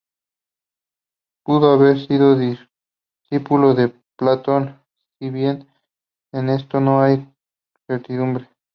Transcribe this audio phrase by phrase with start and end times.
[1.45, 4.81] Pudo haber sido discípulo de Platón,
[5.19, 5.67] si bien
[6.33, 7.29] en esto no hay
[7.85, 8.49] certidumbre.